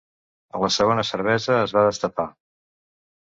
A 0.59 0.61
la 0.63 0.69
segona 0.75 1.03
cervesa 1.09 1.53
es 1.67 1.75
va 1.79 1.85
destapar. 1.89 2.27